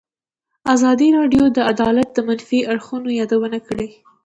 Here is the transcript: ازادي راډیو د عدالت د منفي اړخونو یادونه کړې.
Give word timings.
ازادي 0.73 1.07
راډیو 1.17 1.43
د 1.57 1.59
عدالت 1.71 2.07
د 2.13 2.17
منفي 2.27 2.59
اړخونو 2.71 3.09
یادونه 3.19 3.57
کړې. 3.67 3.87